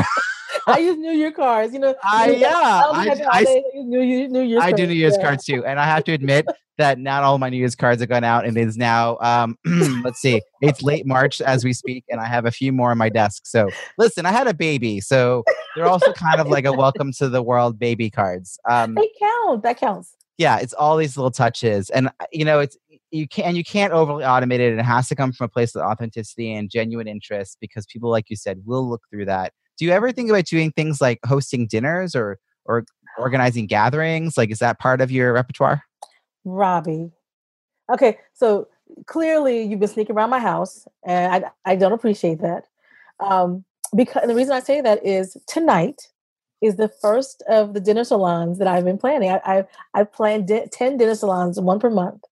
[0.68, 1.72] I use New Year cards.
[1.72, 5.16] You know, I yeah, I, I, I, New, Year, New Year's I do New Year's
[5.16, 5.24] yeah.
[5.24, 6.46] cards too, and I have to admit
[6.78, 9.56] that not all my New Year's cards have gone out, and it is now um,
[10.02, 12.98] let's see, it's late March as we speak, and I have a few more on
[12.98, 13.46] my desk.
[13.46, 15.44] So listen, I had a baby, so
[15.76, 18.58] they're also kind of like a welcome to the world baby cards.
[18.68, 19.62] Um, they count.
[19.62, 20.16] That counts.
[20.36, 22.76] Yeah, it's all these little touches, and uh, you know, it's
[23.12, 24.76] you can not you can't overly automate it.
[24.76, 28.28] It has to come from a place of authenticity and genuine interest because people, like
[28.30, 29.52] you said, will look through that.
[29.78, 32.84] Do you ever think about doing things like hosting dinners or or
[33.18, 34.36] organizing gatherings?
[34.36, 35.82] Like, is that part of your repertoire?
[36.44, 37.10] Robbie,
[37.92, 38.68] okay, so
[39.06, 42.64] clearly you've been sneaking around my house, and I I don't appreciate that.
[43.20, 46.08] Um, because the reason I say that is tonight
[46.62, 49.30] is the first of the dinner salons that I've been planning.
[49.30, 52.22] I, I've I've planned di- ten dinner salons, one per month.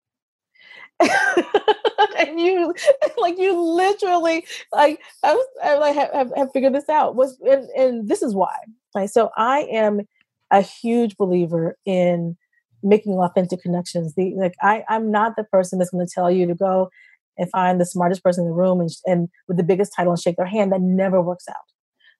[2.18, 2.74] and you
[3.18, 7.68] like you literally like I was I like have, have, figured this out was and,
[7.70, 8.54] and this is why
[8.94, 9.10] right?
[9.10, 10.02] So I am
[10.50, 12.36] a huge believer in
[12.82, 14.14] making authentic connections.
[14.14, 16.90] The like I I'm not the person that's going to tell you to go
[17.36, 20.20] and find the smartest person in the room and, and with the biggest title and
[20.20, 20.72] shake their hand.
[20.72, 21.56] That never works out.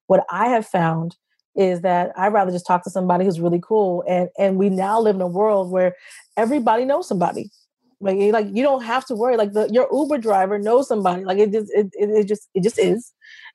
[0.07, 1.17] What I have found
[1.57, 5.01] is that I'd rather just talk to somebody who's really cool and and we now
[5.01, 5.95] live in a world where
[6.37, 7.51] everybody knows somebody
[8.01, 9.37] like, like you don't have to worry.
[9.37, 11.25] Like the your Uber driver knows somebody.
[11.25, 13.13] Like it just it, it, it just it just is.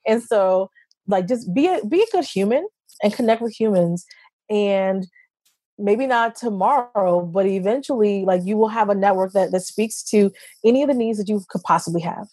[0.08, 0.69] And so
[1.08, 2.67] like just be a be a good human
[3.04, 4.06] and connect with humans
[4.49, 5.08] and
[5.78, 10.30] maybe not tomorrow but eventually like you will have a network that that speaks to
[10.65, 12.28] any of the needs that you could possibly have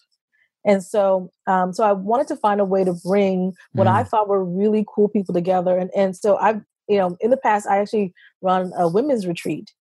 [0.65, 3.93] And so, um, so I wanted to find a way to bring what mm.
[3.93, 5.77] I thought were really cool people together.
[5.77, 9.71] And and so I've you know, in the past, I actually run a women's retreat.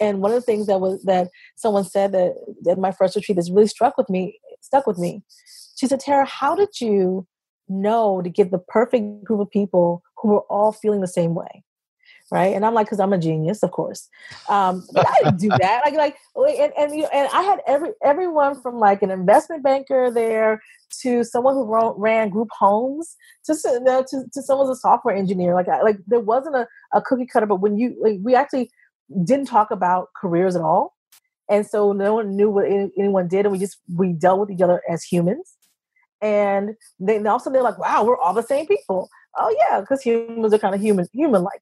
[0.00, 2.34] And one of the things that was that someone said that
[2.68, 5.22] at my first retreat that's really struck with me, stuck with me.
[5.76, 7.26] She said, Terra, how did you
[7.68, 11.64] know to get the perfect group of people who were all feeling the same way?
[12.30, 12.54] right?
[12.54, 14.08] And I'm like, because I'm a genius, of course.
[14.48, 15.82] Um, I didn't do that.
[15.84, 16.16] Like, like,
[16.58, 20.62] and and, you know, and I had every everyone from like an investment banker there
[21.02, 25.54] to someone who ran group homes to you know, to, to a software engineer.
[25.54, 28.70] Like, I, like there wasn't a, a cookie cutter, but when you like, we actually
[29.24, 30.94] didn't talk about careers at all,
[31.48, 34.62] and so no one knew what anyone did, and we just we dealt with each
[34.62, 35.54] other as humans.
[36.22, 40.52] And then also they're like, wow, we're all the same people oh yeah, because humans
[40.52, 41.60] are kind of human human like.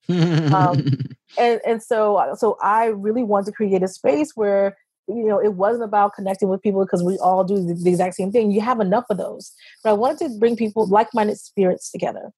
[0.52, 0.84] um,
[1.38, 4.76] and and so so I really want to create a space where
[5.08, 8.14] you know it wasn't about connecting with people because we all do the, the exact
[8.14, 8.50] same thing.
[8.50, 9.52] You have enough of those,
[9.82, 12.30] but I wanted to bring people like-minded spirits together.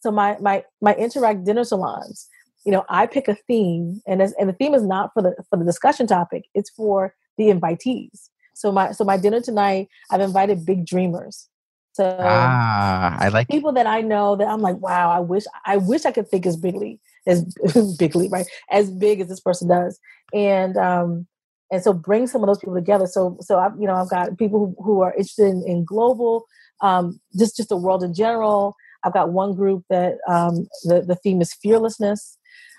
[0.00, 2.28] So my my my inTerract dinner salons.
[2.64, 5.34] You know, I pick a theme, and as, and the theme is not for the
[5.50, 6.44] for the discussion topic.
[6.54, 8.28] It's for the invitees.
[8.54, 11.48] So my so my dinner tonight, I've invited big dreamers.
[11.92, 15.76] So ah, I like people that I know that I'm like, wow, I wish I
[15.76, 17.44] wish I could think as bigly as
[17.98, 18.46] bigly, right?
[18.70, 19.98] As big as this person does.
[20.32, 21.26] And um
[21.70, 23.06] and so bring some of those people together.
[23.06, 26.46] So so I you know, I've got people who, who are interested in, in global,
[26.80, 28.76] um, just just the world in general.
[29.02, 32.38] I've got one group that um the, the theme is fearlessness.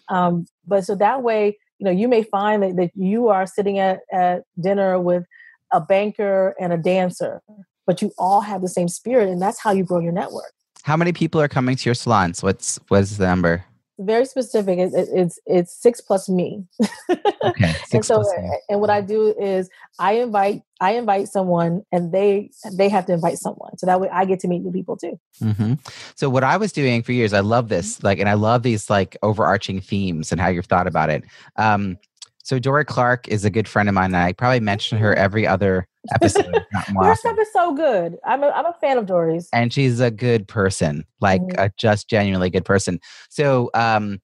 [0.09, 3.79] Um, but so that way, you know, you may find that, that you are sitting
[3.79, 5.25] at, at dinner with
[5.71, 7.41] a banker and a dancer
[7.85, 10.53] but you all have the same spirit and that's how you grow your network.
[10.83, 12.43] How many people are coming to your salons?
[12.43, 13.65] What's what's the number
[13.99, 16.65] very specific it, it, it's it's six plus me.
[17.43, 18.23] Okay and so
[18.69, 23.13] and what i do is i invite i invite someone and they they have to
[23.13, 23.77] invite someone.
[23.77, 25.19] So that way i get to meet new people too.
[25.41, 25.73] Mm-hmm.
[26.15, 28.89] so what i was doing for years i love this like and i love these
[28.89, 31.23] like overarching themes and how you've thought about it.
[31.55, 31.97] Um
[32.45, 34.13] so Dorie Clark is a good friend of mine.
[34.13, 36.65] And I probably mention her every other episode.
[36.71, 38.17] Her stuff is so good.
[38.25, 39.49] I'm a, I'm a fan of Dorie's.
[39.53, 41.61] And she's a good person, like mm-hmm.
[41.61, 42.99] a just genuinely good person.
[43.29, 44.19] So, um,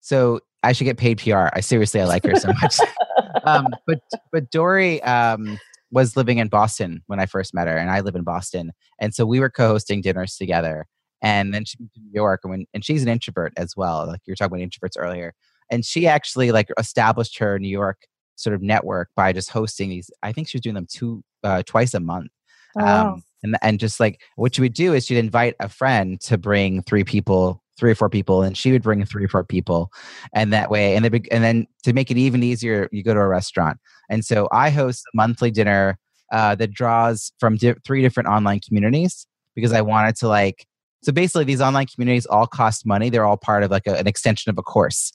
[0.00, 1.48] so I should get paid PR.
[1.52, 2.78] I seriously, I like her so much.
[3.44, 4.00] um, but
[4.32, 5.58] but Dory um,
[5.90, 9.14] was living in Boston when I first met her, and I live in Boston, and
[9.14, 10.86] so we were co-hosting dinners together.
[11.22, 14.06] And then she moved to New York, and when and she's an introvert as well.
[14.06, 15.34] Like you were talking about introverts earlier
[15.70, 20.10] and she actually like established her New York sort of network by just hosting these.
[20.22, 22.30] I think she was doing them two uh, twice a month.
[22.78, 26.20] Oh, um, and and just like what she would do is she'd invite a friend
[26.22, 29.44] to bring three people three or four people and she would bring three or four
[29.44, 29.90] people
[30.32, 33.20] and that way and, the, and then to make it even easier you go to
[33.20, 35.98] a restaurant and so i host a monthly dinner
[36.32, 40.66] uh, that draws from di- three different online communities because i wanted to like
[41.02, 44.06] so basically these online communities all cost money they're all part of like a, an
[44.06, 45.12] extension of a course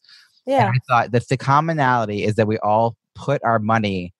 [0.49, 0.67] yeah.
[0.67, 4.13] And I thought that the commonality is that we all put our money,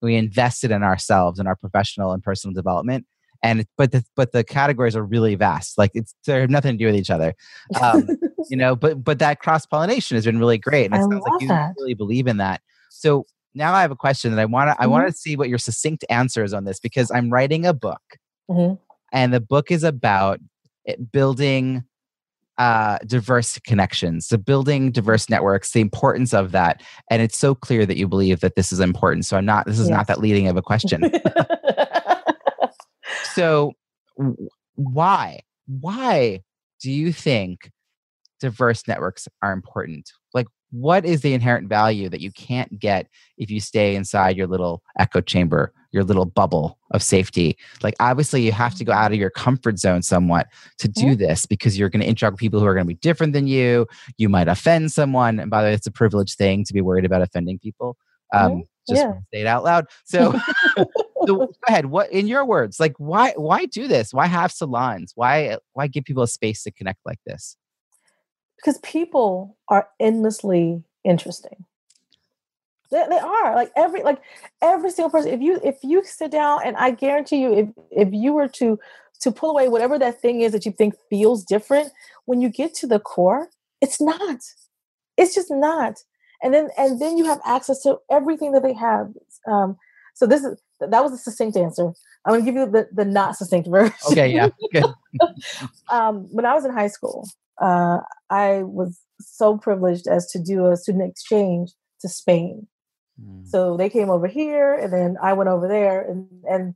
[0.00, 3.06] we invested in ourselves and our professional and personal development.
[3.42, 5.78] And but the but the categories are really vast.
[5.78, 7.34] Like it's they have nothing to do with each other.
[7.80, 8.08] Um,
[8.50, 10.86] you know, but but that cross pollination has been really great.
[10.86, 11.74] And it I sounds like you that.
[11.78, 12.62] really believe in that.
[12.90, 14.82] So now I have a question that I want to mm-hmm.
[14.82, 17.72] I want to see what your succinct answer is on this because I'm writing a
[17.72, 18.02] book,
[18.50, 18.74] mm-hmm.
[19.12, 20.40] and the book is about
[21.12, 21.84] building
[22.58, 26.82] uh, diverse connections, so building diverse networks, the importance of that.
[27.10, 29.26] And it's so clear that you believe that this is important.
[29.26, 29.96] So I'm not, this is yes.
[29.96, 31.04] not that leading of a question.
[33.32, 33.72] so
[34.74, 36.42] why, why
[36.80, 37.70] do you think
[38.40, 40.10] diverse networks are important?
[40.34, 44.46] Like, what is the inherent value that you can't get if you stay inside your
[44.46, 47.56] little echo chamber your little bubble of safety.
[47.82, 50.48] Like obviously you have to go out of your comfort zone somewhat
[50.78, 52.98] to do this because you're going to interact with people who are going to be
[53.00, 53.86] different than you.
[54.18, 55.40] You might offend someone.
[55.40, 57.96] And by the way it's a privileged thing to be worried about offending people
[58.34, 59.12] um, just yeah.
[59.32, 59.86] say it out loud.
[60.04, 60.38] So,
[60.76, 60.86] so
[61.26, 61.86] go ahead.
[61.86, 64.12] What in your words like why why do this?
[64.12, 65.12] Why have salons?
[65.14, 67.56] Why why give people a space to connect like this?
[68.56, 71.64] Because people are endlessly interesting
[72.90, 74.20] they, they are like every like
[74.62, 78.08] every single person if you if you sit down and i guarantee you if if
[78.12, 78.78] you were to
[79.20, 81.90] to pull away whatever that thing is that you think feels different
[82.26, 83.48] when you get to the core
[83.80, 84.40] it's not.
[85.16, 85.98] It's just not.
[86.42, 89.08] And then and then you have access to everything that they have.
[89.46, 89.76] Um
[90.14, 91.92] so this is that was a succinct answer.
[92.24, 93.94] I'm going to give you the the not succinct version.
[94.10, 94.84] Okay yeah good.
[95.90, 97.26] Um when i was in high school
[97.60, 97.98] uh
[98.30, 101.70] i was so privileged as to do a student exchange
[102.00, 102.68] to spain
[103.20, 103.46] Mm.
[103.46, 106.74] So they came over here, and then I went over there, and and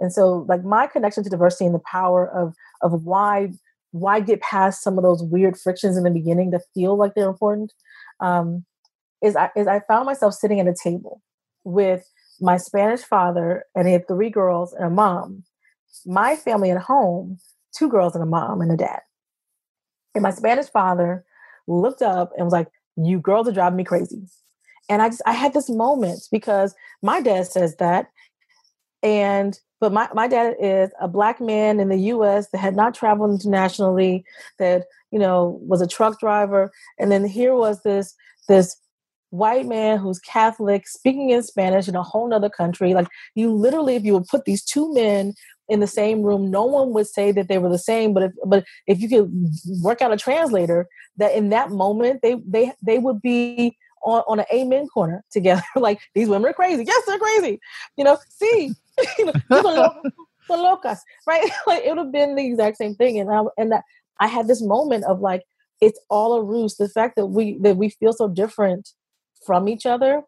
[0.00, 3.52] And so like my connection to diversity and the power of of why
[3.92, 7.28] why get past some of those weird frictions in the beginning to feel like they're
[7.28, 7.72] important
[8.20, 8.64] um,
[9.22, 11.22] is I is I found myself sitting at a table
[11.62, 12.04] with
[12.40, 15.44] my Spanish father and he had three girls and a mom.
[16.04, 17.38] My family at home,
[17.76, 19.00] two girls and a mom and a dad.
[20.14, 21.24] And my Spanish father
[21.66, 24.24] looked up and was like, You girls are driving me crazy.
[24.88, 28.10] And I just I had this moment because my dad says that.
[29.02, 32.94] And but my, my dad is a black man in the US that had not
[32.94, 34.24] traveled internationally,
[34.58, 36.72] that, you know, was a truck driver.
[36.98, 38.14] And then here was this
[38.48, 38.76] this
[39.30, 42.94] white man who's Catholic speaking in Spanish in a whole nother country.
[42.94, 45.34] Like you literally, if you would put these two men
[45.68, 48.14] in the same room, no one would say that they were the same.
[48.14, 49.30] But if but if you could
[49.82, 54.40] work out a translator, that in that moment they they they would be on, on
[54.40, 55.62] an amen corner together.
[55.76, 56.84] like these women are crazy.
[56.86, 57.60] Yes, they're crazy.
[57.96, 58.72] You know, see,
[59.18, 59.32] you know,
[60.50, 61.50] locas, right?
[61.66, 63.18] like it would have been the exact same thing.
[63.18, 63.84] And I and that
[64.20, 65.42] I had this moment of like,
[65.80, 66.76] it's all a ruse.
[66.76, 68.90] The fact that we that we feel so different
[69.44, 70.22] from each other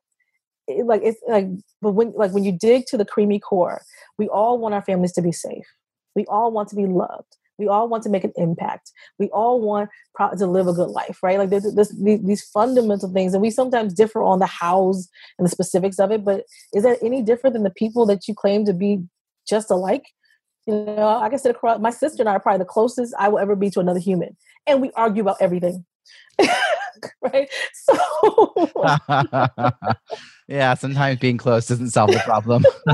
[0.68, 1.47] it, like it's like
[1.81, 3.83] but when like when you dig to the creamy core
[4.18, 5.66] we all want our families to be safe
[6.14, 8.92] we all want to be loved we all want to make an impact.
[9.18, 11.38] We all want pro- to live a good life right?
[11.38, 15.50] Like there's these, these fundamental things and we sometimes differ on the hows and the
[15.50, 16.44] specifics of it but
[16.74, 19.02] is that any different than the people that you claim to be
[19.48, 20.07] just alike?
[20.66, 23.28] You know i can sit across my sister and i are probably the closest i
[23.28, 24.36] will ever be to another human
[24.66, 25.84] and we argue about everything.
[27.20, 27.50] Right?
[27.74, 28.70] So
[30.49, 32.64] yeah, sometimes being close doesn't solve the problem.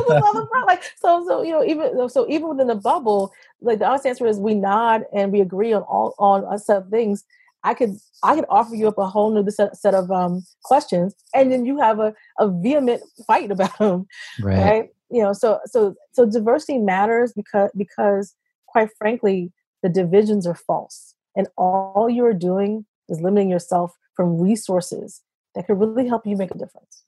[0.66, 4.26] like so, so you know, even so, even within the bubble, like the honest answer
[4.26, 7.24] is we nod and we agree on all on a set of things.
[7.62, 11.14] I could I could offer you up a whole new set, set of um, questions,
[11.34, 14.07] and then you have a, a vehement fight about them,
[14.40, 14.59] right.
[14.59, 14.88] right?
[15.11, 18.34] You know, so so so diversity matters because because
[18.66, 24.40] quite frankly, the divisions are false, and all you are doing is limiting yourself from
[24.40, 25.20] resources
[25.55, 27.05] that could really help you make a difference.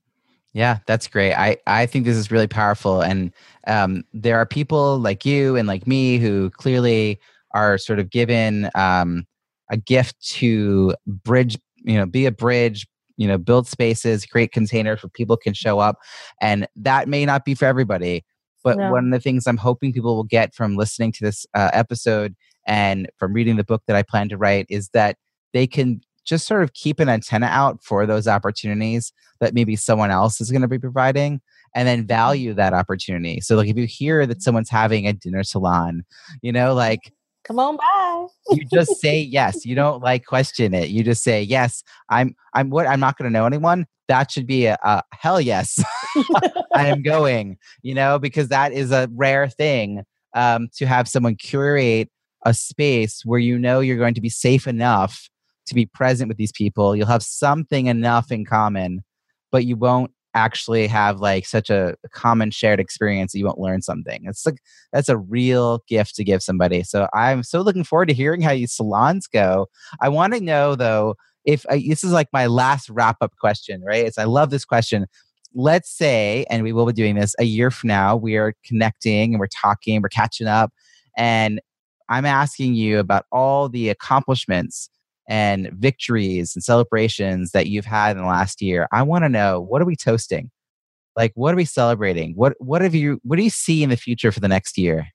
[0.55, 1.34] Yeah, that's great.
[1.34, 3.02] I, I think this is really powerful.
[3.02, 3.32] And
[3.66, 7.18] um, there are people like you and like me who clearly
[7.52, 9.26] are sort of given um,
[9.70, 12.86] a gift to bridge, you know, be a bridge,
[13.16, 15.98] you know, build spaces, create containers where people can show up.
[16.40, 18.24] And that may not be for everybody.
[18.62, 18.92] But no.
[18.92, 22.34] one of the things I'm hoping people will get from listening to this uh, episode
[22.66, 25.16] and from reading the book that I plan to write is that
[25.52, 30.11] they can just sort of keep an antenna out for those opportunities that maybe someone
[30.11, 31.41] else is going to be providing
[31.75, 32.09] and then mm-hmm.
[32.09, 33.41] value that opportunity.
[33.41, 36.05] So like if you hear that someone's having a dinner salon,
[36.43, 37.12] you know, like
[37.45, 38.27] come on by.
[38.51, 39.66] you just say yes.
[39.66, 40.91] You don't like question it.
[40.91, 41.83] You just say yes.
[42.09, 43.87] I'm I'm what I'm not going to know anyone.
[44.09, 45.83] That should be a, a hell yes.
[46.75, 47.59] I am going.
[47.83, 50.05] You know, because that is a rare thing
[50.35, 52.11] um, to have someone curate
[52.47, 55.31] a space where you know you're going to be safe enough
[55.67, 56.95] to be present with these people.
[56.95, 59.03] You'll have something enough in common,
[59.51, 63.81] but you won't actually have like such a common shared experience that you won't learn
[63.81, 64.23] something.
[64.25, 64.59] It's like
[64.93, 66.83] that's a real gift to give somebody.
[66.83, 69.69] So I'm so looking forward to hearing how these salons go.
[70.01, 73.83] I want to know though if I, this is like my last wrap up question,
[73.83, 74.05] right?
[74.05, 75.07] It's I love this question.
[75.55, 79.35] Let's say, and we will be doing this a year from now, we are connecting
[79.35, 80.73] and we're talking, we're catching up,
[81.17, 81.61] and
[82.09, 84.91] I'm asking you about all the accomplishments
[85.29, 88.87] and victories and celebrations that you've had in the last year.
[88.93, 90.51] I want to know what are we toasting?
[91.16, 92.35] Like what are we celebrating?
[92.35, 95.09] What what have you what do you see in the future for the next year?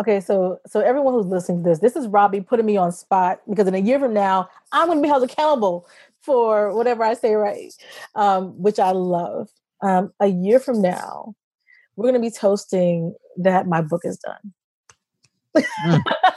[0.00, 3.40] Okay, so so everyone who's listening to this, this is Robbie putting me on spot
[3.48, 5.86] because in a year from now, I'm going to be held accountable
[6.22, 7.72] for whatever I say right,
[8.14, 9.48] um, which I love.
[9.82, 11.34] Um, a year from now,
[11.96, 14.52] we're going to be toasting that my book is done.
[15.84, 16.02] Mm.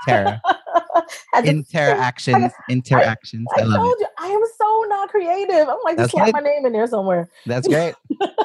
[0.07, 0.43] Terra.
[1.44, 3.46] interactions, interactions.
[3.57, 4.00] I, I, I told it.
[4.00, 5.68] you, I am so not creative.
[5.68, 7.28] I'm like, just slap my name in there somewhere.
[7.46, 7.94] That's great.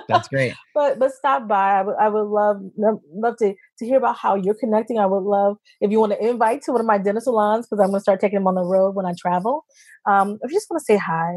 [0.07, 0.53] That's great.
[0.73, 1.79] but but stop by.
[1.79, 4.99] I would I would love love to to hear about how you're connecting.
[4.99, 7.81] I would love if you want to invite to one of my dinner salons because
[7.81, 9.65] I'm going to start taking them on the road when I travel.
[10.05, 11.33] Um, if you just want to say hi,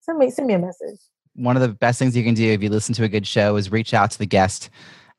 [0.00, 1.00] send me send me a message.
[1.34, 3.56] One of the best things you can do if you listen to a good show
[3.56, 4.70] is reach out to the guest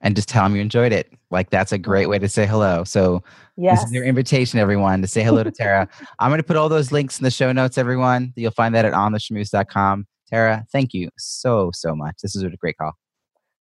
[0.02, 1.12] and just tell them you enjoyed it.
[1.32, 2.84] Like that's a great way to say hello.
[2.84, 3.24] So
[3.58, 3.80] yes.
[3.80, 5.88] this is your invitation, everyone, to say hello to Terra.
[6.20, 8.34] I'm going to put all those links in the show notes, everyone.
[8.36, 10.08] You'll find that at ontheschmooze.com.
[10.30, 12.16] Terra, thank you so, so much.
[12.22, 12.94] This was a great call.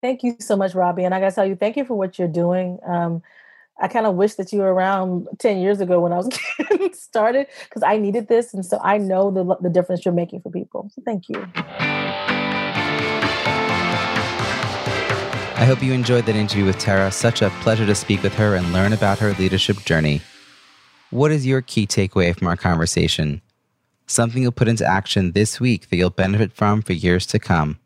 [0.01, 1.03] Thank you so much, Robbie.
[1.03, 2.79] And I got to tell you, thank you for what you're doing.
[2.87, 3.21] Um,
[3.79, 6.93] I kind of wish that you were around 10 years ago when I was getting
[6.93, 8.53] started because I needed this.
[8.53, 10.89] And so I know the, the difference you're making for people.
[10.93, 12.40] So thank you.
[15.61, 17.11] I hope you enjoyed that interview with Terra.
[17.11, 20.23] Such a pleasure to speak with her and learn about her leadership journey.
[21.11, 23.43] What is your key takeaway from our conversation?
[24.07, 27.77] Something you'll put into action this week that you'll benefit from for years to come.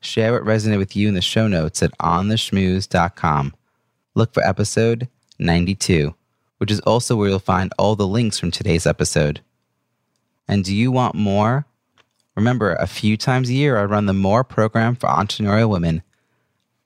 [0.00, 3.54] Share what resonated with you in the show notes at ontheschmooze.com.
[4.14, 6.14] Look for episode 92,
[6.58, 9.40] which is also where you'll find all the links from today's episode.
[10.46, 11.64] And do you want more?
[12.36, 16.02] Remember, a few times a year I run the More program for entrepreneurial women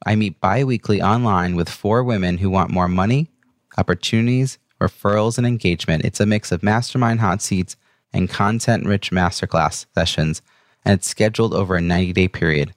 [0.05, 3.31] I meet bi weekly online with four women who want more money,
[3.79, 6.05] opportunities, referrals, and engagement.
[6.05, 7.77] It's a mix of mastermind hot seats
[8.13, 10.43] and content rich masterclass sessions,
[10.85, 12.75] and it's scheduled over a 90 day period.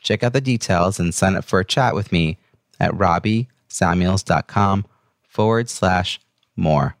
[0.00, 2.38] Check out the details and sign up for a chat with me
[2.78, 4.84] at robbiesamuels.com
[5.28, 6.20] forward slash
[6.56, 6.96] more.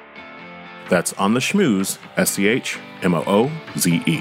[0.89, 4.21] That's On the Schmooze, S C H M O O Z E.